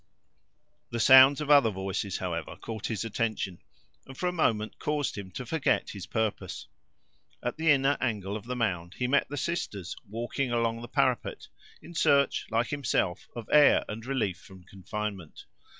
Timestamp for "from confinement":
14.39-15.45